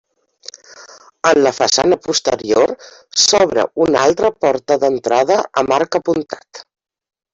[1.31, 2.73] En la façana posterior
[3.25, 6.65] s'obre una altra porta d'entrada amb arc apuntat.